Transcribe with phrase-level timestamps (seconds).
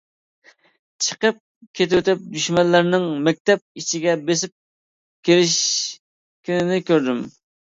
[1.07, 1.35] چىقىپ
[1.79, 4.57] كېتىۋېتىپ دۈشمەنلەرنىڭ مەكتەپ ئىچىگە بېسىپ
[5.31, 7.23] كىرىشكىنىنى كۆردۈم.